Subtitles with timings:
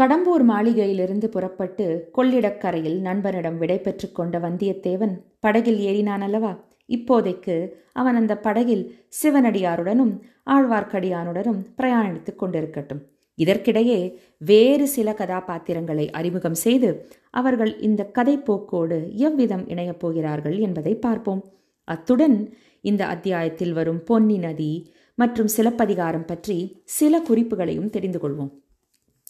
[0.00, 1.84] கடம்பூர் மாளிகையிலிருந்து புறப்பட்டு
[2.16, 6.50] கொள்ளிடக்கரையில் நண்பனிடம் விடை பெற்று கொண்ட வந்தியத்தேவன் படகில் ஏறினான் அல்லவா
[6.88, 7.56] இப்போதைக்கு
[7.92, 8.82] அவன் அந்த படகில்
[9.18, 10.12] சிவனடியாருடனும்
[10.46, 13.02] ஆழ்வார்க்கடியானுடனும் பிரயாணித்துக் கொண்டிருக்கட்டும்.
[13.38, 14.00] இதற்கிடையே
[14.38, 16.90] வேறு சில கதாபாத்திரங்களை அறிமுகம் செய்து
[17.30, 21.42] அவர்கள் இந்த கதை போக்கோடு எவ்விதம் இணையப் போகிறார்கள் என்பதை பார்ப்போம்.
[21.88, 24.72] அத்துடன் இந்த அத்தியாயத்தில் வரும் பொன்னி நதி
[25.18, 28.52] மற்றும் சிலப்பதிகாரம் பற்றி சில குறிப்புகளையும் தெரிந்து கொள்வோம்.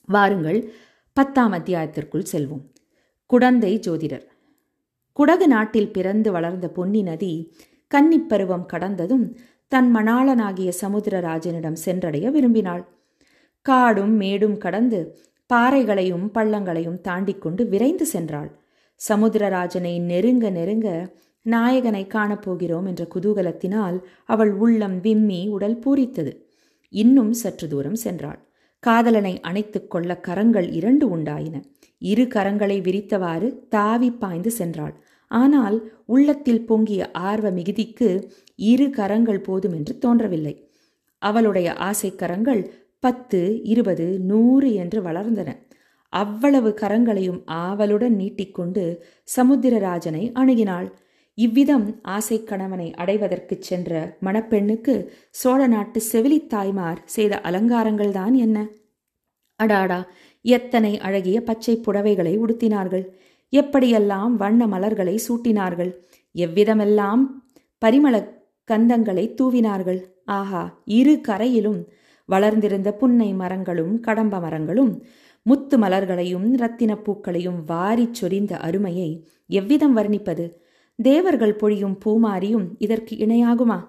[0.07, 0.73] வாருங்கள்
[1.12, 2.65] பத்தாம் அத்தியாயத்திற்குள் செல்வோம்.
[3.27, 4.23] குடந்தை ஜோதிடர்.
[5.12, 7.55] குடகு நாட்டில் பிறந்து வளர்ந்த பொன்னி நதி
[7.95, 9.37] கன்னிப்பருவம் கடந்ததும்
[9.69, 12.84] தன் மணாளனாகிய சமுத்திரராஜனிடம் சென்றடைய விரும்பினாள்.
[13.62, 18.50] காடும் மேடும் கடந்து பாறைகளையும் பள்ளங்களையும் தாண்டி கொண்டு விரைந்து சென்றாள்.
[19.09, 26.36] சமுத்திரராஜனை நெருங்க நெருங்க நாயகனை காணப்போகிறோம் என்ற குதூகலத்தினால் அவள் உள்ளம் விம்மி உடல் பூரித்தது.
[26.89, 28.39] இன்னும் சற்று தூரம் சென்றாள்.
[28.87, 31.56] காதலனை அணைத்துக் கொள்ள கரங்கள் இரண்டு உண்டாயின.
[32.02, 34.95] இரு கரங்களை விரித்தவாறு தாவி பாய்ந்து சென்றாள்.
[35.31, 38.08] ஆனால் உள்ளத்தில் பொங்கிய ஆர்வ மிகுதிக்கு
[38.56, 40.55] இரு கரங்கள் போதும் என்று தோன்றவில்லை.
[41.23, 42.62] அவளுடைய ஆசை கரங்கள்
[43.03, 45.51] பத்து இருபது நூறு என்று வளர்ந்தன.
[46.12, 48.84] அவ்வளவு கரங்களையும் ஆவலுடன் நீட்டிக்கொண்டு
[49.36, 50.89] சமுத்திரராஜனை அணுகினாள்.
[51.39, 53.92] இவ்விதம் ஆசை கணவனை அடைவதற்குச் சென்ற
[54.23, 54.95] மணப்பெண்ணுக்கு
[55.30, 58.58] சோழ நாட்டு செவிலித்தாய்மார் செய்த அலங்காரங்கள்தான் என்ன?
[59.56, 60.06] அடாடா
[60.42, 63.05] எத்தனை அழகிய பச்சை புடவைகளை உடுத்தினார்கள்.
[63.56, 65.92] எப்படியெல்லாம் வண்ண மலர்களை சூட்டினார்கள்.
[66.34, 67.20] எவ்விதமெல்லாம்
[67.84, 68.28] பரிமள
[68.70, 70.00] கந்தங்களை தூவினார்கள்.
[70.24, 71.88] ஆஹா இரு கரையிலும்
[72.24, 75.05] வளர்ந்திருந்த புன்னை மரங்களும் கடம்ப மரங்களும்
[75.42, 80.50] முத்து மலர்களையும் இரத்தின பூக்களையும் வாரிச் சொரிந்த அருமையை எவ்விதம் வர்ணிப்பது?
[81.02, 83.84] தேவர்கள் பொழியும் பூமாரியும் இதற்கு இணையாகுமா?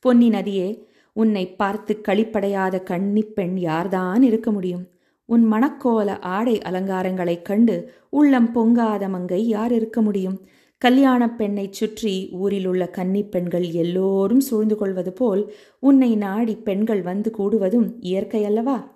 [0.00, 4.88] பொன்னி நதியே உன்னை பார்த்து களிப்படையாத கன்னிப் பெண் யார்தான் இருக்க முடியும்?
[5.30, 10.46] உன் மணக்கோல ஆடை அலங்காரங்களைக் கண்டு உள்ளம் பொங்காத மங்கை யார் இருக்க முடியும்?
[10.78, 17.92] கல்யாணப் பெண்ணைச் சுற்றி ஊரிலுள்ள கன்னிப் பெண்கள் எல்லோரும் சூழ்ந்து கொள்வது போல் உன்னை நாடி பெண்கள் வந்து கூடுவதும்
[18.00, 18.92] இயற்கை அல்லவா?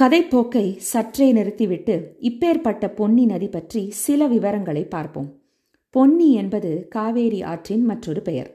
[0.00, 5.42] கதைப்போக்கை சற்றே நிறுத்திவிட்டு இப்பேற்பட்ட பொன்னி நதி பற்றி சில விவரங்களை பார்ப்போம்.
[5.90, 8.50] பொன்னி என்பது காவேரி ஆற்றின் மற்றொரு பெயர்.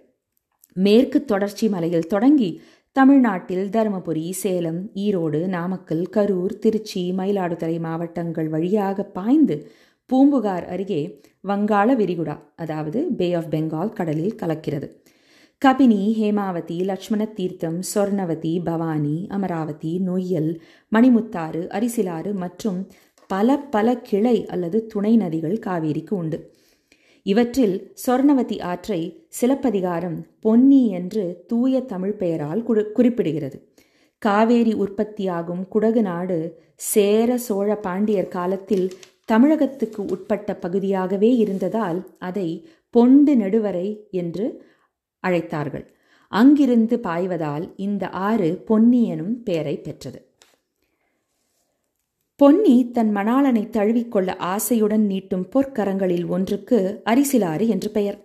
[0.73, 2.61] மேற்கு தொடர்ச்சி மலையில் தொடங்கி
[2.95, 9.71] தமிழ்நாட்டில் தருமபுரி சேலம் ஈரோடு நாமக்கல் கரூர் திருச்சி மயிலாடுதுறை மாவட்டங்கள் வழியாக பாய்ந்து
[10.05, 14.89] பூம்புகார் அருகே வங்காள விரிகுடா அதாவது பே ஆஃப் பெங்கால் கடலில் கலக்கிறது.
[15.57, 20.59] கபினி ஹேமாவதி லட்சுமண தீர்த்தம் சொர்ணவதி பவானி அமராவதி நொய்யல்
[20.91, 22.87] மணிமுத்தாறு அரிசிலாறு மற்றும்
[23.27, 26.50] பல பல கிளை அல்லது துணை நதிகள் காவேரிக்கு உண்டு.
[27.23, 33.71] இவற்றில் சொர்ணவதி ஆற்றை சிலப்பதிகாரம் பொன்னி என்று தூய தமிழ் பெயரால் குறிப்பிடுகிறது.
[34.17, 38.93] காவேரி உற்பத்தியாகும் குடகு நாடு சேர சோழ பாண்டியர் காலத்தில்
[39.25, 44.65] தமிழகத்துக்கு உட்பட்ட பகுதியாகவே இருந்ததால் அதை பொண்டு நெடுவரை என்று
[45.27, 45.85] அழைத்தார்கள்.
[46.27, 50.30] அங்கிருந்து பாய்வதால் இந்த ஆறு பொன்னி எனும் பெயரை பெற்றது.
[52.41, 58.17] பொன்னி தன் மணாளனை தழுவிக்கொள்ள ஆசையுடன் நீட்டும் பொற்கரங்களில் ஒன்றுக்கு அரிசிலாறு என்று பெயர்.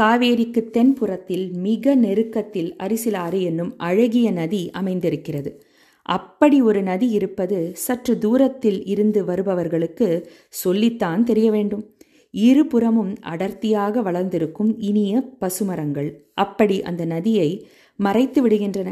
[0.00, 5.62] காவேரிக்கு தென்புறத்தில் மிக நெருக்கத்தில் அரிசிலாறு என்னும் அழகிய நதி அமைந்திருக்கிறது.
[6.02, 11.94] அப்படி ஒரு நதி இருப்பது சற்று தூரத்தில் இருந்து வருபவர்களுக்கு சொல்லித்தான் தெரிய வேண்டும்.
[12.30, 18.90] இருபுறமும் அடர்த்தியாக வளர்ந்திருக்கும் இனிய பசுமரங்கள் அப்படி அந்த நதியை மறைத்து விடுகின்றன.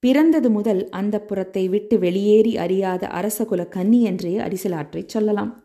[0.00, 5.64] பிறந்தது முதல் அந்த புறத்தை விட்டு வெளியேறி அறியாத அரசகுல கன்னி என்றே அரிசலாற்றைச் சொல்லலாம்.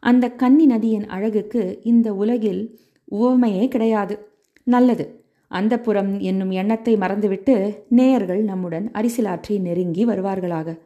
[0.00, 4.28] அந்த கன்னி நதியின் அழகுக்கு இந்த உலகில் உவமையே கிடையாது.
[4.64, 5.24] நல்லது.
[5.48, 10.78] அந்த புறம் என்னும் எண்ணத்தை மறந்துவிட்டு நேயர்கள் நம்முடன் அரிசிலாற்றை நெருங்கி வருவார்களாக.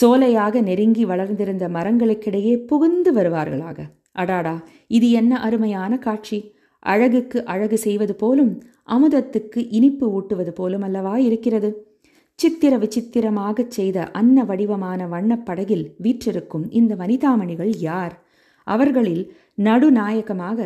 [0.00, 3.78] சோலையாக நெருங்கி வளர்ந்திருந்த மரங்களுக்கிடையே புகுந்து வருவார்களாக.
[4.12, 6.54] அடாடா இது என்ன அருமையான காட்சி.
[6.78, 11.98] அழகுக்கு அழகு செய்வது போலும் அமுதத்துக்கு இனிப்பு ஊட்டுவது போலும் அல்லவா இருக்கிறது?
[12.34, 18.24] சித்திர விசித்திரமாகச் செய்த அன்ன வடிவமான வண்ணப்படகில் வீற்றிருக்கும் இந்த வனிதாமணிகள் யார்?
[18.66, 20.58] அவர்களில் நடுநாயகமாக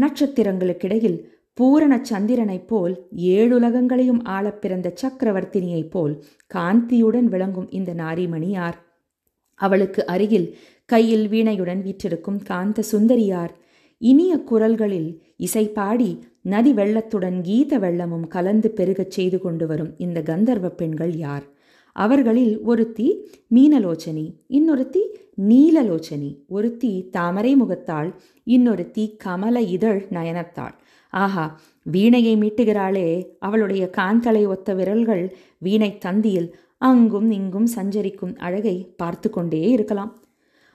[0.00, 1.18] நட்சத்திரங்களுக்கிடையில்
[1.54, 8.78] பூரண சந்திரனைப் போல் ஏழுலகங்களையும் ஆளப் பிறந்த சக்கரவர்த்தினியைப் போல் காந்தியுடன் விளங்கும் இந்த நாரிமணி யார்?
[9.54, 13.52] அவளுக்கு அருகில் கையில் வீணையுடன் வீற்றிருக்கும் காந்த சுந்தரியார்
[14.02, 20.68] இனிய குரல்களில் இசை பாடி நதி வெள்ளத்துடன் கீத வெள்ளமும் கலந்து பெருகச் செய்து கொண்டு வரும் இந்த கந்தர்வ
[20.68, 21.44] பெண்கள் யார்?
[21.92, 25.02] அவர்களில் ஒருத்தி மீனலோச்சனி இன்னொருத்தி
[25.48, 28.10] நீலலோச்சனி ஒருத்தி தாமரை முகத்தாள்
[28.46, 30.74] இன்னொருத்தி கமல இதழ் நயனத்தாள்.
[31.10, 31.60] ஆஹா
[31.92, 40.21] வீணையை மீட்டுகிறாளே அவளுடைய காந்தலை ஒத்த விரல்கள் வீணை தந்தியில் அங்கும் இங்கும் சஞ்சரிக்கும் அழகை பார்த்து கொண்டே இருக்கலாம்.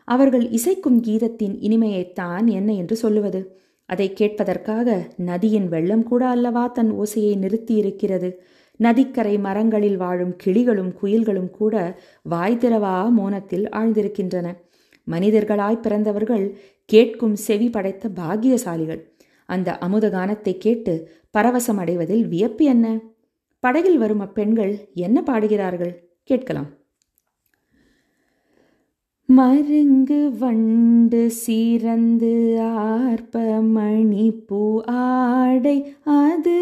[0.07, 3.59] அவர்கள் இசைக்கும் கீதத்தின் இனிமையைத்தான் என்ன என்று சொல்லுவது.
[3.85, 8.31] அதை கேட்பதற்காக நதியின் வெள்ளம் கூட அல்லவா தன் ஓசையை நிறுத்தியிருக்கிறது.
[8.77, 14.47] நதிக்கரை மரங்களில் வாழும் கிளிகளும் குயில்களும் கூட வாய் திறவா மோனத்தில் ஆழ்ந்திருக்கின்றன.
[15.11, 19.01] மனிதர்களாய் பிறந்தவர்கள் கேட்கும் செவி படைத்த பாகியசாலிகள்
[19.45, 22.99] அந்த அமுதகானத்தை கேட்டு பரவசம் அடைவதில் வியப்பு என்ன?
[23.59, 25.93] படகில் வரும் அப்பெண்கள் என்ன பாடுகிறார்கள்?
[26.23, 26.76] கேட்கலாம்.
[29.29, 33.41] மருங்கு வண்டு சீரந்து ஆர்ப்ப
[33.75, 36.55] மணிப்பூ ஆடை அது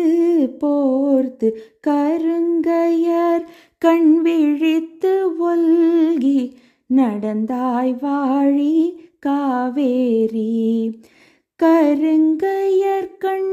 [0.59, 1.49] போர்த்து
[1.87, 3.45] கருங்கையர்
[3.77, 6.39] கண் விழித்து ஒல்கி
[6.95, 8.75] நடந்தாய் வாழி
[9.19, 10.51] காவேரி.
[11.63, 13.44] கருங்கையர் கண்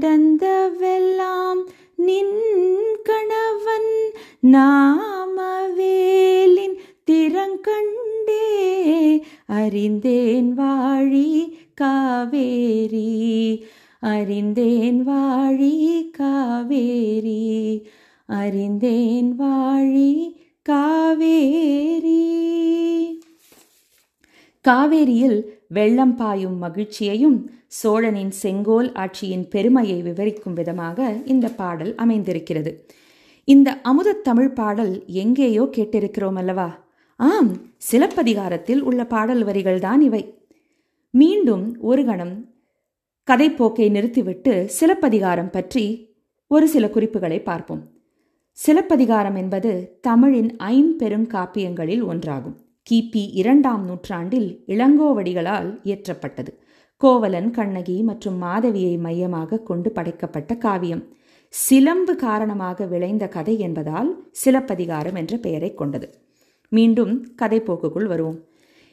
[0.00, 1.66] நடந்தவெல்லாம்
[1.96, 2.38] நின்
[3.02, 4.12] கணவன்
[4.42, 6.76] நாமவேலின்
[7.10, 8.46] திறங்கண்டே
[9.46, 13.64] அறிந்தேன் வாழி காவேரி.
[14.00, 17.86] அறிந்தேன் வாழி காவேரி.
[18.26, 22.24] அறிந்தேன் வாழி காவேரி.
[24.68, 32.86] காவேரியில் வெள்ளம் பாயும் மகிழ்ச்சியையும் சோழனின் செங்கோல் ஆட்சியின் பெருமையை விவரிக்கும் விதமாக இந்த பாடல் அமைந்திருக்கிறது.
[33.44, 36.86] இந்த அமுதத் தமிழ் பாடல் எங்கேயோ கேட்டிருக்கிறோம் அல்லவா?
[37.16, 40.42] ஆம் சிலப்பதிகாரத்தில் உள்ள பாடல் வரிகள்தான் இவை.
[41.10, 42.54] மீண்டும் ஒரு கணம்
[43.30, 46.14] கதைப்போக்கை நிறுத்திவிட்டு சிலப்பதிகாரம் பற்றி
[46.46, 47.88] ஒரு சில குறிப்புகளை பார்ப்போம்.
[48.52, 52.67] சிலப்பதிகாரம் என்பது தமிழின் ஐம்பெருங்காப்பியங்களில் ஒன்றாகும்.
[52.90, 56.58] கிபி இரண்டாம் நூற்றாண்டில் இளங்கோவடிகளால் இயற்றப்பட்டது.
[56.96, 61.04] கோவலன் கண்ணகி மற்றும் மாதவியை மையமாக கொண்டு படைக்கப்பட்ட காவியம்.
[61.48, 66.14] சிலம்பு காரணமாக விளைந்த கதை என்பதால் சிலப்பதிகாரம் என்ற பெயரை கொண்டது.
[66.68, 68.44] மீண்டும் கதைப்போக்குக்குள் வருவோம்.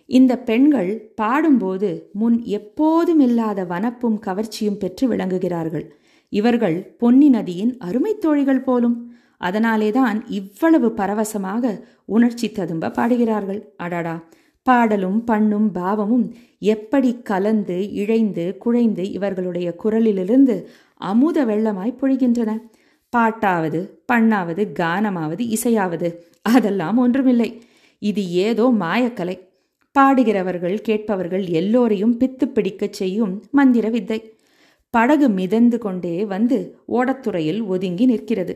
[0.06, 5.90] இந்த பெண்கள் பாடும்போது முன் எப்போதும் இல்லாத வனப்பும் கவர்ச்சியும் பெற்று விளங்குகிறார்கள்.
[6.30, 9.15] இவர்கள் பொன்னி நதியின் அருமைத் தோழிகள் போலும்.
[9.46, 11.64] அதனாலேதான் இவ்வளவு பரவசமாக
[12.08, 13.62] உணர்ச்சி ததும்ப பாடுகிறார்கள்.
[13.78, 14.16] அடாடா!
[14.68, 16.26] பாடலும் பண்ணும் பாவமும்
[16.68, 20.56] எப்படி கலந்து இழைந்து குழைந்து இவர்களுடைய குரலிலிருந்து
[21.02, 22.52] அமுத வெள்ளமாய் பொழிகின்றன.
[23.14, 23.80] பாட்டாவது
[24.12, 26.10] பண்ணாவது கானமாவது இசையாவது
[26.46, 27.50] அதெல்லாம் ஒன்றுமில்லை.
[28.02, 29.36] இது ஏதோ மாயக்கலை.
[29.96, 34.20] பாடுகிறவர்கள் கேட்பவர்கள் எல்லோரையும் பித்து பிடிக்கச் செய்யும் மந்திர வித்தை
[34.94, 36.58] படகு மிதந்து கொண்டே வந்து
[36.90, 38.54] ஓடத்துறையில் ஒதுங்கி நிற்கிறது.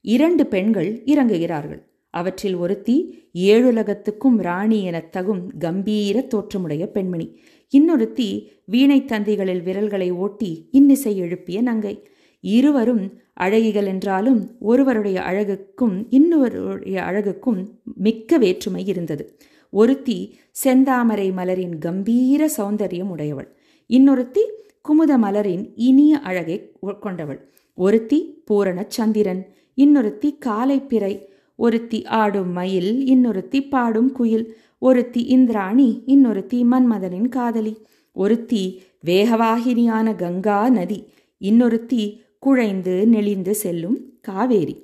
[0.00, 1.86] இரண்டு பெண்கள் இறங்குகிறார்கள்.
[2.10, 7.38] அவற்றில் ஒருத்தி ஏழுலகத்துக்கும் ராணி எனத் தகும் கம்பீர தோற்றமுடைய பெண்மணி.
[7.78, 12.08] இன்னொருத்தி வீணை தந்திகளில் விரல்களை ஓட்டி இன்னிசை எழுப்பிய நங்கை.
[12.40, 19.36] இருவரும் அழகிகள் என்றாலும் ஒருவருடைய அழகுக்கும் இன்னொருடைய அழகுக்கும் மிக்க வேற்றுமை இருந்தது.
[19.70, 23.56] ஒருத்தி செந்தாமரை மலரின் கம்பீர சௌந்தரியம் உடையவள்.
[23.88, 24.50] இன்னொருத்தி
[24.82, 27.50] குமுத மலரின் இனிய அழகை கொண்டவள்.
[27.74, 29.56] ஒருத்தி பூரண சந்திரன்.
[29.78, 31.14] இன்னொருத்தி காலை பிறை
[31.56, 37.74] ஒருத்தி ஆடும் மயில் இன்னொருத்தி பாடும் குயில் ஒருத்தி இந்திராணி இன்னொருத்தி மன்மதனின் காதலி.
[38.12, 40.98] ஒருத்தி வேகவாகினியான கங்கா நதி
[41.40, 42.02] இன்னொருத்தி
[42.38, 44.76] குழைந்து நெளிந்து செல்லும் காவேரி.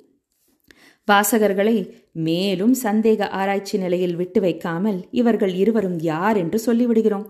[1.11, 1.77] வாசகர்களை
[2.11, 7.27] மேலும் சந்தேக ஆராய்ச்சி நிலையில் விட்டு வைக்காமல் இவர்கள் இருவரும் யார் என்று சொல்லிவிடுகிறோம்.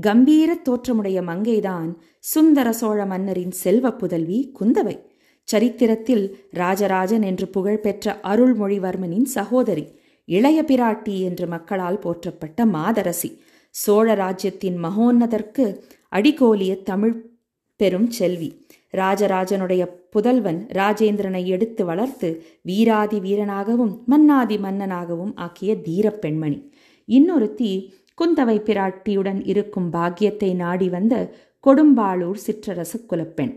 [0.00, 1.88] கம்பீர தோற்றமுடைய மங்கைதான்
[2.20, 4.96] சுந்தர சோழ மன்னரின் செல்வ புதல்வி குந்தவை.
[5.48, 9.84] சரித்திரத்தில் ராஜராஜன் என்று புகழ்பெற்ற அருள்மொழிவர்மனின் சகோதரி
[10.28, 13.30] இளைய பிராட்டி என்று மக்களால் போற்றப்பட்ட மாதரசி
[13.74, 15.64] சோழ ராஜ்யத்தின் மகோன்னதற்கு
[16.12, 17.14] அடிகோலிய தமிழ்
[17.80, 18.48] பெரும் செல்வி
[18.92, 22.28] ராஜராஜனுடைய புதல்வன் ராஜேந்திரனை எடுத்து வளர்த்து
[22.62, 26.58] வீராதி வீரனாகவும் மன்னாதி மன்னனாகவும் ஆக்கிய தீரப் பெண்மணி.
[27.08, 27.70] இன்னொருத்தி
[28.18, 31.14] குந்தவை பிராட்டியுடன் இருக்கும் பாக்கியத்தை நாடி வந்த
[31.66, 33.54] கொடும்பாளூர் சிற்றரசு குலப்பெண்.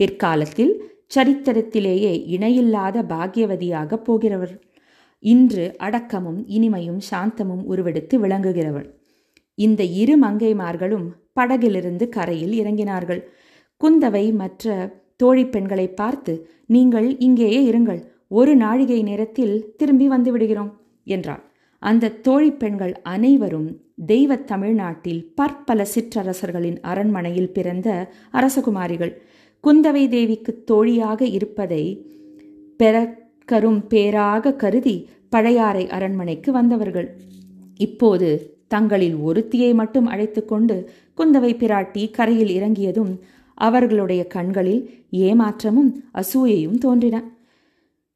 [0.00, 0.72] பிற்காலத்தில்
[1.10, 4.54] சரித்திரத்திலேயே இணையில்லாத பாக்கியவதியாக போகிறவர்.
[5.18, 8.86] இன்று அடக்கமும் இனிமையும் சாந்தமும் உருவெடுத்து விளங்குகிறவள்.
[9.58, 13.22] இந்த இரு மங்கைமார்களும் படகிலிருந்து கரையில் இறங்கினார்கள்.
[13.80, 14.74] குந்தவை மற்ற
[15.16, 16.32] தோழி பெண்களை பார்த்து
[16.66, 18.00] நீங்கள் இங்கேயே இருங்கள்.
[18.28, 20.72] ஒரு நாழிகை நேரத்தில் திரும்பி வந்து விடுகிறோம்
[21.06, 21.42] என்றாள்.
[21.82, 23.68] அந்த தோழி பெண்கள் அனைவரும்
[24.06, 27.88] தெய்வ தமிழ்நாட்டில் பற்பல சிற்றரசர்களின் அரண்மனையில் பிறந்த
[28.32, 29.12] அரசகுமாரிகள்.
[29.66, 32.06] குந்தவை தேவிக்கு தோழியாக இருப்பதை
[32.82, 37.16] பெறக்கரும் பேராக கருதி பழையாறை அரண்மனைக்கு வந்தவர்கள்.
[37.76, 43.20] இப்போது தங்களில் ஒருத்தியை மட்டும் அழைத்து கொண்டு குந்தவை பிராட்டி கரையில் இறங்கியதும்
[43.54, 47.22] அவர்களுடைய கண்களில் ஏமாற்றமும் அசூயையும் தோன்றின.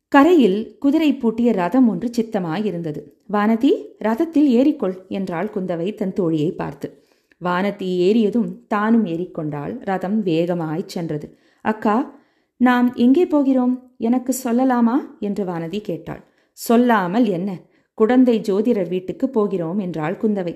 [0.08, 3.02] கரையில் குதிரை பூட்டிய ரதம் ஒன்று சித்தமாயிருந்தது.
[3.32, 3.72] வானதி
[4.04, 6.99] ரதத்தில் ஏறிக்கொள் என்றாள் குந்தவை தன் தோழியை பார்த்து.
[7.44, 9.78] வானதி ஏறியதும் தானும் ஏறிக்கொண்டாள்.
[9.80, 11.38] ரதம் வேகமாய்ச் சென்றது.
[11.62, 12.18] அக்கா
[12.56, 13.94] நாம் எங்கே போகிறோம்?
[13.98, 14.96] எனக்கு சொல்லலாமா?
[15.20, 16.22] என்று வானதி கேட்டாள்.
[16.52, 17.50] சொல்லாமல் என்ன?
[17.94, 20.54] குடந்தை ஜோதிடர் வீட்டுக்கு போகிறோம் என்றாள் குந்தவை.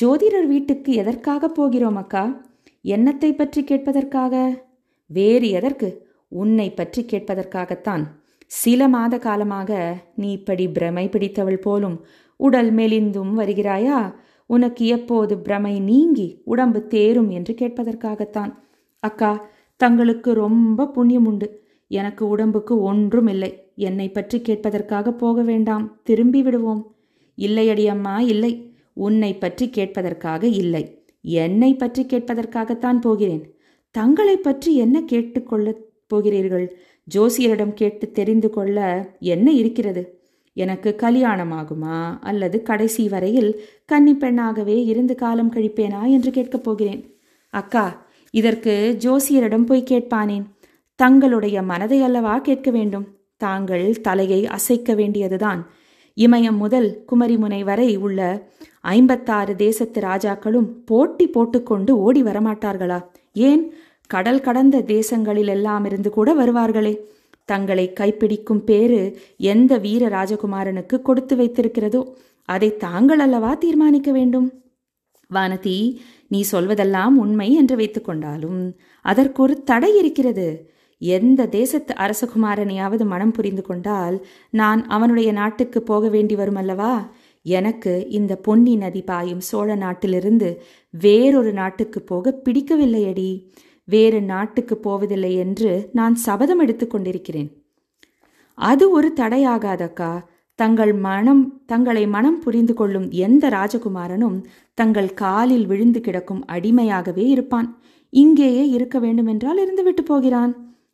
[0.00, 2.24] ஜோதிடர் வீட்டுக்கு எதற்காக போகிறோம் அக்கா?
[2.84, 4.34] என்னத்தை பற்றி கேட்பதற்காக?
[5.10, 5.88] வேறு எதற்கு?
[6.28, 8.04] உன்னை பற்றி கேட்பதற்காகத்தான்.
[8.46, 12.04] சில மாத காலமாக நீ இப்படி பிரமை பிடித்தவள் போலும்
[12.36, 14.14] உடல் மெலிந்தும் வருகிறாயா?
[14.46, 18.52] உனக்கு எப்போது பிரமை நீங்கி உடம்பு தேரும் என்று கேட்பதற்காகத்தான்.
[18.98, 26.00] அக்கா தங்களுக்கு ரொம்ப புண்ணியம் உண்டு எனக்கு உடம்புக்கு ஒன்றும் இல்லை என்னை பற்றி கேட்பதற்காக போக வேண்டாம்.
[26.02, 26.94] திரும்பி விடுவோம்.
[27.38, 28.72] இல்லையடி அம்மா இல்லை.
[28.92, 31.04] உன்னை பற்றி கேட்பதற்காக இல்லை.
[31.20, 33.54] என்னை பற்றி கேட்பதற்காகத்தான் போகிறேன்.
[33.90, 36.78] தங்களை பற்றி என்ன கேட்டுக்கொள்ளப் போகிறீர்கள்?
[37.14, 38.78] ஜோசியரிடம் கேட்டு தெரிந்து கொள்ள
[39.20, 40.15] என்ன இருக்கிறது?
[40.56, 42.18] எனக்கு கல்யாணமாகுமா?
[42.20, 43.60] அல்லது கடைசி வரையில்
[43.92, 47.02] கன்னிப்பெண்ணாகவே இருந்து காலம் கழிப்பேனா என்று கேட்கப் போகிறேன்.
[47.50, 50.44] அக்கா இதற்கு ஜோசியரிடம் போய் கேட்பானேன்.
[50.94, 53.06] தங்களுடைய மனதை அல்லவா கேட்க வேண்டும்?
[53.36, 55.70] தாங்கள் தலையை அசைக்க வேண்டியதுதான்.
[56.16, 58.20] இமயம் முதல் குமரிமுனை வரை உள்ள
[58.80, 63.04] ஐம்பத்தாறு தேசத்து ராஜாக்களும் போட்டி போட்டுக்கொண்டு ஓடி வரமாட்டார்களா?
[63.32, 63.72] ஏன்?
[64.06, 66.96] கடல் கடந்த தேசங்களில் எல்லாம் இருந்து கூட வருவார்களே.
[67.50, 69.00] தங்களை கைப்பிடிக்கும் பேரு
[69.52, 72.02] எந்த வீர ராஜகுமாரனுக்கு கொடுத்து வைத்திருக்கிறதோ
[72.48, 74.48] அதை தாங்கள் அல்லவா தீர்மானிக்க வேண்டும்?
[75.30, 75.78] வானதி
[76.28, 78.60] நீ சொல்வதெல்லாம் உண்மை என்று வைத்துக்கொண்டாலும்
[79.04, 80.48] அதற்கு ஒரு தடை இருக்கிறது.
[81.02, 84.16] எந்த தேசத்து அரசகுமாரனையாவது மனம் புரிந்து கொண்டால்
[84.50, 86.92] நான் அவனுடைய நாட்டுக்கு போக வேண்டி வரும் அல்லவா?
[87.46, 90.48] எனக்கு இந்த பொன்னி நதி பாயும் சோழ நாட்டிலிருந்து
[90.94, 93.30] வேறொரு நாட்டுக்கு போக பிடிக்கவில்லையடி.
[93.88, 97.50] வேறு நாட்டுக்கு போவதில்லை என்று நான் சபதம் எடுத்துக்கொண்டிருக்கிறேன்
[98.54, 100.12] அது ஒரு தடையாகாதக்கா.
[100.54, 104.36] தங்கள் மனம் தங்களை மனம் புரிந்து கொள்ளும் எந்த ராஜகுமாரனும்
[104.74, 107.68] தங்கள் காலில் விழுந்து கிடக்கும் அடிமையாகவே இருப்பான்.
[108.10, 110.52] இங்கேயே இருக்க வேண்டுமென்றால் இருந்துவிட்டு போகிறான்.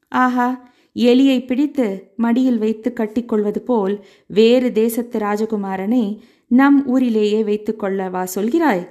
[0.08, 8.84] ஆஹா எலியை பிடித்து மடியில் வைத்து கட்டிக்கொள்வது போல் வேறு தேசத்து ராஜகுமாரனை நம் ஊரிலேயே வைத்து கொள்ளவா சொல்கிறாய்?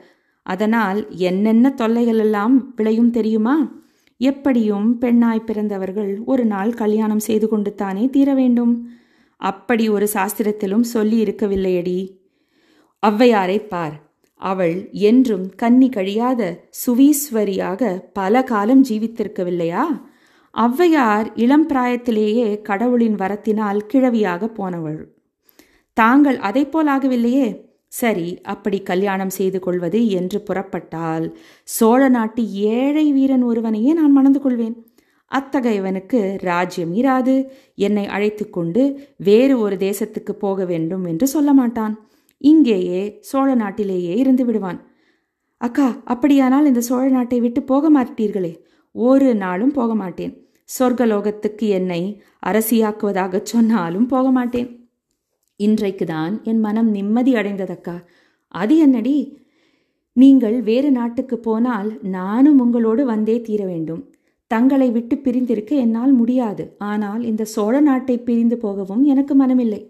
[0.46, 3.55] அதனால் என்னென்ன தொல்லைகள் எல்லாம் விளையும் தெரியுமா?
[4.29, 8.73] எப்படியும் பெண்ணாய் பிறந்தவர்கள் ஒரு நாள் கல்யாணம் செய்து கொண்டு தானே தீர வேண்டும்?
[9.41, 11.99] அப்படி ஒரு சாஸ்திரத்திலும் சொல்லி இருக்கவில்லையடி.
[13.03, 13.95] ஔவையாரை பார்.
[14.41, 16.41] அவள் என்றும் கன்னி கழியாத
[16.81, 19.85] சுவீஸ்வரியாக பல காலம் ஜீவித்திருக்கவில்லையா?
[20.53, 25.01] ஔவையார் இளம் பிராயத்திலேயே கடவுளின் வரத்தினால் கிழவியாக போனவள்.
[25.97, 27.47] தாங்கள் அதை போலாகவில்லையே
[27.91, 34.86] சரி அப்படி கல்யாணம் செய்து கொள்வது என்று புறப்பட்டால் சோழ நாட்டு ஏழை வீரன் ஒருவனையே நான் மணந்து கொள்வேன்.
[35.31, 37.48] அத்தகையவனுக்கு ராஜ்யம் இராது.
[37.75, 42.07] என்னை அழைத்து கொண்டு வேறு ஒரு தேசத்துக்கு போக வேண்டும் என்று சொல்ல மாட்டான்.
[42.38, 44.88] இங்கேயே சோழ நாட்டிலேயே இருந்து விடுவான்.
[45.57, 48.53] அக்கா அப்படியானால் இந்த சோழ நாட்டை விட்டு போக மாட்டீர்களே?
[48.91, 50.48] ஒரு நாளும் போக மாட்டேன்.
[50.79, 54.80] சொர்க்கலோகத்துக்கு என்னை அரசியாக்குவதாகச் சொன்னாலும் போக மாட்டேன்.
[55.65, 57.96] இன்றைக்கு தான் என் மனம் நிம்மதி அடைந்ததக்கா?
[58.48, 59.15] அது என்னடி?
[60.13, 64.01] நீங்கள் வேறு நாட்டுக்கு போனால் நானும் உங்களோடு வந்தே தீர வேண்டும்.
[64.48, 66.63] தங்களை விட்டு பிரிந்திருக்க என்னால் முடியாது.
[66.77, 69.82] ஆனால் இந்த சோழ நாட்டை பிரிந்து போகவும் எனக்கு மனமில்லை.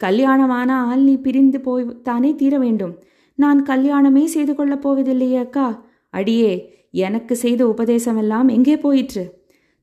[0.00, 2.94] கல்யாணமானால் நீ பிரிந்து போய் தானே தீர வேண்டும்.
[3.38, 5.68] நான் கல்யாணமே செய்து கொள்ளப் போவதில்லையே அக்கா.
[6.14, 6.52] அடியே
[6.90, 9.24] எனக்கு செய்த உபதேசமெல்லாம் எங்கே போயிற்று?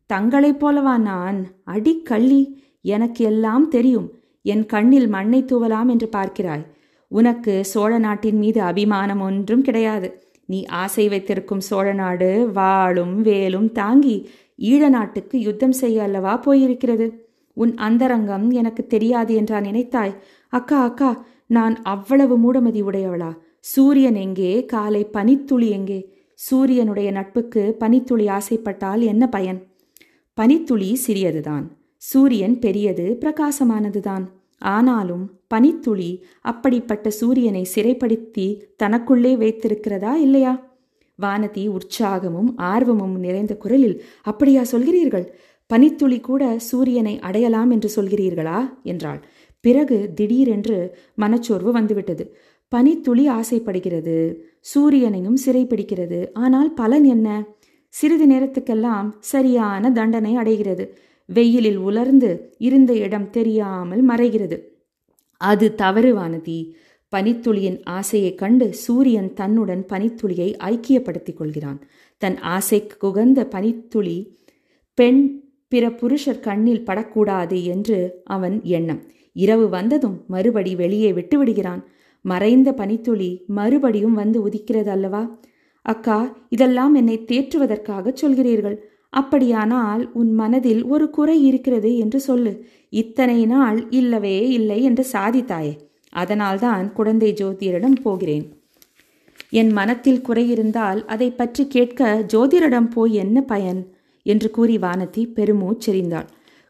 [0.10, 1.40] தங்களைப் போலவா நான்?
[1.64, 2.42] அடி கள்ளி
[2.82, 4.08] எனக்கு எல்லாம் தெரியும்.
[4.54, 6.66] என் கண்ணில் மண்ணை தூவலாம் என்று பார்க்கிறாய்.
[7.12, 10.10] உனக்கு சோழ நாட்டின் மீது அபிமானம் ஒன்றும் கிடையாது.
[10.46, 14.16] நீ ஆசை வைத்திருக்கும் சோழ நாடு வாளும் வேலும் தாங்கி
[14.62, 17.08] ஈழ நாட்டுக்கு யுத்தம் செய்ய அல்லவா போயிருக்கிறது?
[17.58, 20.16] உன் அந்தரங்கம் எனக்கு தெரியாது என்றா நினைத்தாய்.
[20.54, 21.12] அக்கா அக்கா
[21.48, 23.32] நான் அவ்வளவு மூடமதி உடையவளா?
[23.74, 24.52] சூரியன் எங்கே?
[24.66, 26.00] காலை பனித்துளி எங்கே?
[26.40, 29.60] சூரியனுடைய நட்புக்கு பனித்துளி ஆசைப்பட்டால் என்ன பயன்?
[30.38, 31.66] பனித்துளி சிறியதுதான்.
[32.02, 34.26] சூரியன் பெரியது பிரகாசமானதுதான்.
[34.60, 40.68] ஆனாலும் பனித்துளி அப்படிப்பட்ட சூரியனை சிறைப்படுத்தி தனக்குள்ளே வைத்திருக்கிறதா இல்லையா?
[41.22, 45.28] வானதி உற்சாகமும் ஆர்வமும் நிறைந்த குரலில் அப்படியா சொல்கிறீர்கள்?
[45.68, 48.70] பனித்துளி கூட சூரியனை அடையலாம் என்று சொல்கிறீர்களா?
[48.84, 49.26] என்றாள்.
[49.60, 52.36] பிறகு திடீரென்று மனச்சோர்வு வந்துவிட்டது.
[52.68, 56.28] பனித்துளி ஆசைப்படுகிறது சூரியனையும் சிறைப்பிடிக்கிறது.
[56.34, 57.44] ஆனால் பலன் என்ன?
[57.88, 60.98] சிறிது நேரத்துக்கெல்லாம் சரியான தண்டனை அடைகிறது.
[61.34, 64.58] வெயிலில் உலர்ந்து இருந்த இடம் தெரியாமல் மறைகிறது.
[65.38, 66.60] அது தவறு வானதி
[67.16, 71.80] பனித்துளியின் ஆசையைக் கண்டு சூரியன் தன்னுடன் பனித்துளியை ஐக்கியப்படுத்திக் கொள்கிறான்.
[72.18, 74.18] தன் ஆசைக்கு குகந்த பனித்துளி
[74.94, 75.22] பெண்
[75.68, 79.02] பிற புருஷர் கண்ணில் படக்கூடாது என்று அவன் எண்ணம்.
[79.34, 81.84] இரவு வந்ததும் மறுபடி வெளியே விட்டுவிடுகிறான்.
[82.22, 85.40] மறைந்த பனித்துளி மறுபடியும் வந்து உதிக்கிறது அல்லவா
[85.82, 86.18] அக்கா
[86.50, 88.78] இதெல்லாம் என்னை தேற்றுவதற்காக சொல்கிறீர்கள்.
[89.14, 92.66] அப்படியானால் உன் மனதில் ஒரு குறை இருக்கிறது என்று சொல்லு.
[92.90, 95.74] இத்தனை நாள் இல்லவே இல்லை என்று சாதித்தாயே.
[96.14, 98.46] அதனால்தான் குழந்தை ஜோதிடரிடம் போகிறேன்.
[99.50, 103.82] என் மனத்தில் குறை இருந்தால் அதை பற்றி கேட்க ஜோதிடரிடம் போய் என்ன பயன்?
[104.26, 106.28] என்று கூறி வானதி பெருமூச்செறிந்தாள்.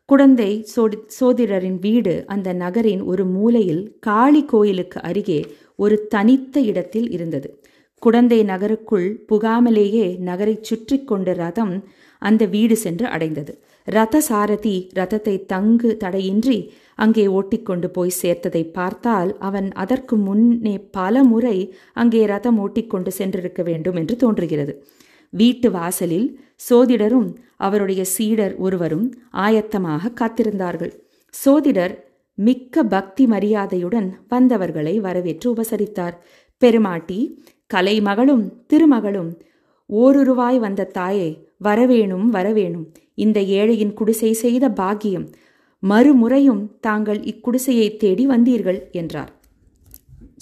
[0.10, 5.40] குழந்தை சோடி சோதிடரின் வீடு அந்த நகரின் ஒரு மூலையில் காளி கோயிலுக்கு அருகே
[5.76, 7.50] ஒரு தனித்த இடத்தில் இருந்தது.
[8.02, 11.74] குடந்தை நகருக்குள் புகாமலேயே நகரை சுற்றி கொண்ட ரதம்
[12.22, 13.54] அந்த வீடு சென்று அடைந்தது.
[13.88, 16.58] ரத சாரதி ரதத்தை தங்கு தடையின்றி
[16.96, 21.58] அங்கே ஓட்டிக்கொண்டு போய் சேர்த்ததை பார்த்தால் அவன் அதற்கு முன்னே பல முறை
[21.94, 24.76] அங்கே ரதம் ஓட்டிக்கொண்டு சென்றிருக்க வேண்டும் என்று தோன்றுகிறது.
[25.34, 26.28] வீட்டு வாசலில்
[26.70, 29.08] சோதிடரும் அவருடைய சீடர் ஒருவரும்
[29.38, 30.94] ஆயத்தமாக காத்திருந்தார்கள்.
[31.34, 31.94] சோதிடர்
[32.38, 36.16] மிக்க பக்தி மரியாதையுடன் வந்தவர்களை வரவேற்று உபசரித்தார்.
[36.62, 37.20] பெருமாட்டி
[37.74, 39.30] கலைமகளும் திருமகளும்
[39.90, 41.30] ஓருருவாய் வந்த தாயே
[41.64, 42.86] வரவேணும் வரவேணும்.
[43.16, 45.28] இந்த ஏழையின் குடிசை செய்த பாக்கியம்.
[45.84, 49.32] மறுமுறையும் தாங்கள் இக்குடிசையை தேடி வந்தீர்கள் என்றார்.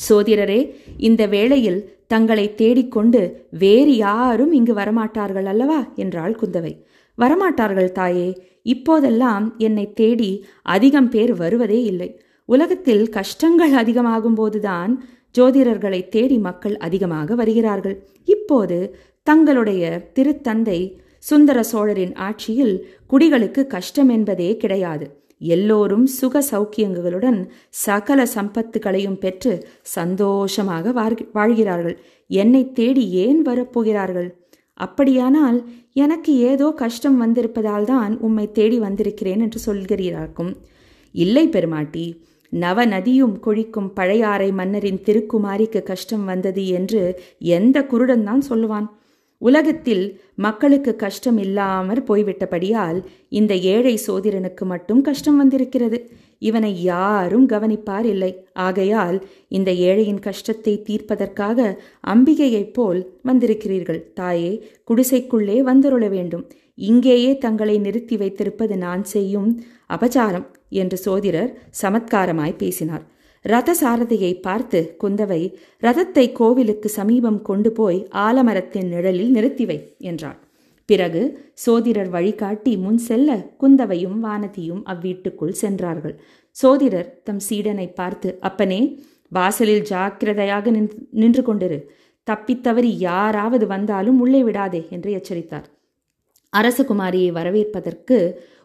[0.09, 0.59] சோதிடரே
[0.97, 5.79] இந்த வேளையில் தங்களை தேடிக்கொண்டு வேறு யாரும் இங்கு வரமாட்டார்கள் அல்லவா?
[5.95, 6.73] என்றாள் குந்தவை.
[7.17, 8.29] வரமாட்டார்கள் தாயே
[8.63, 12.09] இப்போதெல்லாம் என்னை தேடி அதிகம் பேர் வருவதே இல்லை.
[12.45, 15.03] உலகத்தில் கஷ்டங்கள் அதிகமாகும் போதுதான்
[15.37, 18.03] ஜோதிடர்களை தேடி மக்கள் அதிகமாக வருகிறார்கள்.
[18.25, 20.79] இப்போது தங்களுடைய திருத்தந்தை
[21.23, 22.75] சுந்தர சோழரின் ஆட்சியில்
[23.11, 25.07] குடிகளுக்கு கஷ்டம் என்பதே கிடையாது.
[25.53, 27.39] எல்லோரும் சுக சௌக்கியங்களுடன்
[27.85, 29.53] சகல சம்பத்துகளையும் பெற்று
[29.95, 30.93] சந்தோஷமாக
[31.37, 31.95] வாழ்கிறார்கள்.
[32.29, 34.29] என்னை தேடி ஏன் வரப்போகிறார்கள்?
[34.77, 35.59] அப்படியானால்
[36.03, 40.51] எனக்கு ஏதோ கஷ்டம் வந்திருப்பதால் தான் உம்மை தேடி வந்திருக்கிறேன் என்று சொல்கிறீராக்கும்.
[41.15, 42.05] இல்லை பெருமாட்டி
[42.53, 47.01] நவ நதியும் கொழிக்கும் பழையாறை மன்னரின் திருக்குமாரிக்கு கஷ்டம் வந்தது என்று
[47.57, 48.87] எந்த குருடன் தான் சொல்லுவான்?
[49.37, 56.11] உலகத்தில் மக்களுக்கு கஷ்டம் இல்லாமற் போய்விட்டபடியால் இந்த ஏழை சோதிரனுக்கு மட்டும் கஷ்டம் வந்திருக்கிறது.
[56.39, 58.45] இவனை யாரும் கவனிப்பார் இல்லை.
[58.53, 64.13] ஆகையால் இந்த ஏழையின் கஷ்டத்தை தீர்ப்பதற்காக அம்பிகையைப் போல் வந்திருக்கிறீர்கள்.
[64.13, 66.51] தாயே குடிசைக்குள்ளே வந்துருள வேண்டும்.
[66.75, 73.05] இங்கேயே தங்களை நிறுத்தி வைத்திருப்பது நான் செய்யும் அபச்சாரம் என்று சோதிடர் சமத்காரமாய் பேசினார்.
[73.51, 75.41] ரத சாரதியை பார்த்து குந்தவை
[75.83, 79.77] ரதத்தை கோவிலுக்கு சமீபம் கொண்டு போய் ஆலமரத்தின் நிழலில் நிறுத்திவை
[80.09, 80.39] என்றாள்.
[80.89, 81.21] பிறகு
[81.65, 83.29] சோதிடர் வழிகாட்டி முன் செல்ல
[83.61, 86.15] குந்தவையும் வானதியும் அவ்வீட்டுக்குள் சென்றார்கள்.
[86.55, 88.81] சோதிடர் தம் சீடனை பார்த்து அப்பனே
[89.31, 90.65] வாசலில் ஜாக்கிரதையாக
[91.21, 91.79] நின்று கொண்டிரு.
[92.27, 95.67] தப்பித்தவறி யாராவது வந்தாலும் உள்ளே விடாதே என்று எச்சரித்தார்.
[96.53, 98.17] அரசகுமாரியை வரவேற்பதற்கு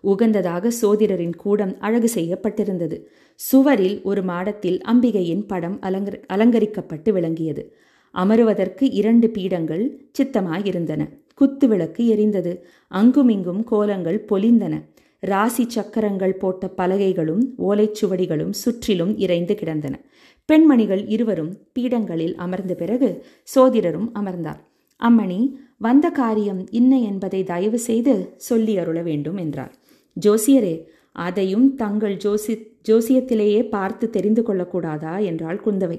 [0.04, 2.96] உகந்ததாக சோதிடரின் கூடம் அழகு செய்யப்பட்டிருந்தது.
[3.34, 7.74] சுவரில் ஒரு மாடத்தில் அம்பிகையின் படம் அலங்கரி அலங்கரிக்கப்பட்டு விளங்கியது.
[8.14, 9.84] அமருவதற்கு இரண்டு பீடங்கள்
[10.18, 11.02] சித்தமாயிருந்தன.
[11.34, 12.52] குத்து விளக்கு எரிந்தது.
[12.88, 14.74] அங்குமிங்கும் கோலங்கள் பொலிந்தன.
[15.20, 20.00] ராசி சக்கரங்கள் போட்ட பலகைகளும் ஓலைச்சுவடிகளும் சுற்றிலும் இறைந்து கிடந்தன.
[20.44, 24.60] பெண்மணிகள் இருவரும் பீடங்களில் அமர்ந்த பிறகு சோதிடரும் அமர்ந்தார்.
[25.00, 25.40] அம்மணி
[25.82, 28.14] வந்த காரியம் இன்ன என்பதை தயவு செய்து
[28.48, 29.72] சொல்லி அருள வேண்டும் என்றார்.
[30.16, 30.74] ஜோசியரே
[31.16, 32.54] அதையும் தங்கள் ஜோசி
[32.88, 35.98] ஜோசியத்திலேயே பார்த்து தெரிந்து கொள்ளக்கூடாதா என்றாள் குந்தவை.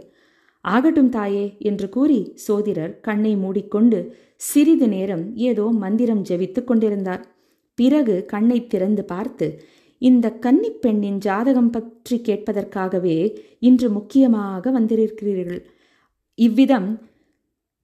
[0.65, 4.00] ஆகட்டும் தாயே என்று கூறி சோதிடர் கண்ணை மூடிக்கொண்டு
[4.41, 7.24] சிறிது நேரம் ஏதோ மந்திரம் ஜெபித்துக் கொண்டிருந்தார்.
[7.80, 9.48] பிறகு கண்ணை திறந்து பார்த்து
[10.02, 13.17] இந்த கன்னிப்பெண்ணின் ஜாதகம் பற்றி கேட்பதற்காகவே
[13.60, 15.62] இன்று முக்கியமாக வந்திருக்கிறீர்கள்.
[16.38, 16.89] இவ்விதம்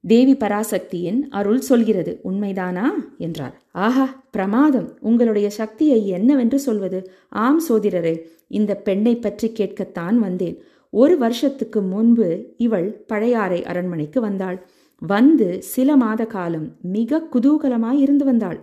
[0.03, 2.19] தேவி பராசக்தியின் அருள் சொல்கிறது.
[2.23, 2.85] உண்மைதானா?
[3.17, 4.97] என்றார் ஆஹா பிரமாதம்.
[4.99, 7.11] உங்களுடைய சக்தியை என்னவென்று சொல்வது?
[7.29, 8.15] ஆம் சோதிரரே
[8.47, 10.61] இந்த பெண்ணை பற்றி கேட்கத்தான் வந்தேன்.
[10.89, 14.67] ஒரு வருஷத்துக்கு முன்பு இவள் பழையாறை அரண்மனைக்கு வந்தாள்.
[15.01, 18.59] வந்து சில மாத காலம் மிக குதூகலமாய் இருந்து வந்தாள்.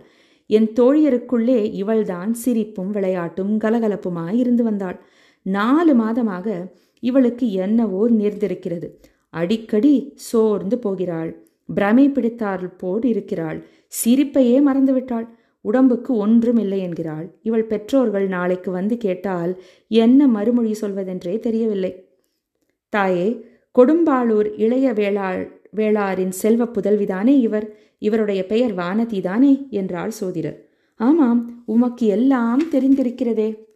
[0.47, 4.99] என் தோழியருக்குள்ளே இவள்தான் சிரிப்பும் விளையாட்டும் கலகலப்புமாய் இருந்து வந்தாள்.
[5.41, 8.89] நாலு மாதமாக இவளுக்கு என்னவோ நேர்ந்திருக்கிறது.
[9.29, 11.47] அடிக்கடி சோர்ந்து போகிறாள்.
[11.73, 13.65] பிரமை பிடித்தாள் போல் இருக்கிறாள்.
[14.05, 15.27] சிரிப்பையே மறந்துவிட்டாள்.
[15.61, 17.31] உடம்புக்கு ஒன்றும் இல்லை என்கிறாள்.
[17.41, 22.09] இவள் பெற்றோர்கள் நாளைக்கு வந்து கேட்டால் என்ன மறுமொழி சொல்வதென்றே தெரியவில்லை.
[22.89, 23.45] தாயே
[23.79, 27.77] கொடும்பாளூர் இளைய வேளாள் வேளாரின் செல்வ புதல்விதானே இவர்?
[27.99, 29.69] இவருடைய பெயர் வானதிதானே?
[29.69, 30.69] என்றாள் சோதிடர்.
[30.95, 33.66] ஆமாம் உமக்கு எல்லாம் தெரிந்திருக்கிறதே.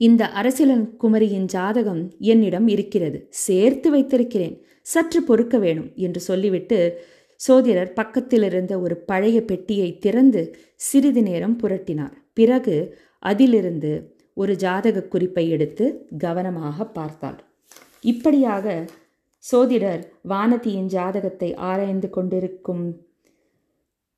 [0.00, 3.18] இந்த அரசியலன் குமரியின் ஜாதகம் என்னிடம் இருக்கிறது.
[3.28, 4.56] சேர்த்து வைத்திருக்கிறேன்.
[4.82, 6.78] சற்று பொறுக்க வேணும் என்று சொல்லிவிட்டு
[7.40, 10.42] சோதிடர் பக்கத்தில் இருந்த ஒரு பழைய பெட்டியை திறந்து
[10.74, 12.14] சிறிது நேரம் புரட்டினார்.
[12.32, 12.76] பிறகு
[13.18, 13.92] அதிலிருந்து
[14.34, 17.38] ஒரு ஜாதக குறிப்பை எடுத்து கவனமாக பார்த்தாள்.
[18.00, 18.84] இப்படியாக
[19.44, 22.84] சோதிடர் வானதியின் ஜாதகத்தை ஆராய்ந்து கொண்டிருக்கும்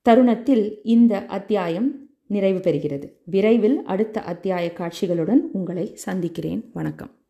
[0.07, 1.89] தருணத்தில் இந்த அத்தியாயம்
[2.31, 3.07] நிறைவு பெறுகிறது.
[3.25, 6.71] விரைவில் அடுத்த அத்தியாய காட்சிகளுடன் உங்களை சந்திக்கிறேன்.
[6.73, 7.11] வணக்கம்.